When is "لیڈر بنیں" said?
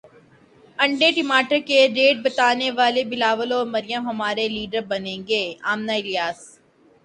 4.49-5.19